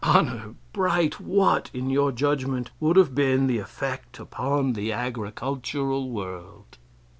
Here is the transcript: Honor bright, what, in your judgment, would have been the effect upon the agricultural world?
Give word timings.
Honor 0.03 0.55
bright, 0.73 1.19
what, 1.19 1.69
in 1.75 1.91
your 1.91 2.11
judgment, 2.11 2.71
would 2.79 2.95
have 2.95 3.13
been 3.13 3.45
the 3.45 3.59
effect 3.59 4.17
upon 4.19 4.73
the 4.73 4.91
agricultural 4.91 6.09
world? 6.09 6.77